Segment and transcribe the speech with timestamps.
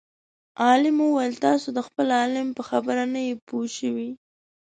[0.63, 4.09] عالم وویل تاسو د خپل عالم په خبره نه یئ پوه شوي.